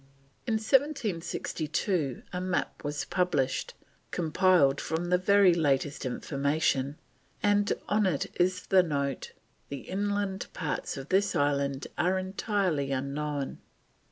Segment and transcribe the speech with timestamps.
[0.47, 3.75] In 1762 a map was published,
[4.09, 6.97] compiled from the very latest information,
[7.43, 9.33] and on it is the note:
[9.69, 13.59] "The inland parts of this island are entirely unknown."